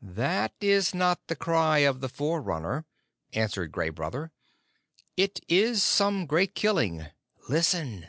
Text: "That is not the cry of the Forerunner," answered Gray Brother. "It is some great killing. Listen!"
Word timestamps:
"That 0.00 0.54
is 0.62 0.94
not 0.94 1.20
the 1.26 1.36
cry 1.36 1.80
of 1.80 2.00
the 2.00 2.08
Forerunner," 2.08 2.86
answered 3.34 3.72
Gray 3.72 3.90
Brother. 3.90 4.32
"It 5.18 5.40
is 5.48 5.82
some 5.82 6.24
great 6.24 6.54
killing. 6.54 7.08
Listen!" 7.50 8.06